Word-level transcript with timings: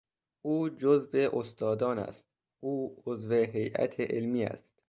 او 0.45 0.69
جزو 0.69 1.29
استادان 1.39 1.99
است، 1.99 2.27
او 2.63 3.03
عضو 3.07 3.33
هیات 3.43 3.99
علمی 3.99 4.43
است. 4.45 4.69